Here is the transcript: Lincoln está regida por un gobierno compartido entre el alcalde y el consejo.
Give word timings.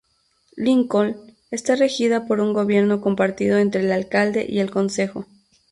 Lincoln 0.55 1.35
está 1.51 1.75
regida 1.75 2.25
por 2.25 2.39
un 2.41 2.53
gobierno 2.53 3.01
compartido 3.01 3.59
entre 3.59 3.81
el 3.81 3.91
alcalde 3.91 4.47
y 4.49 4.57
el 4.57 4.71
consejo. 4.71 5.27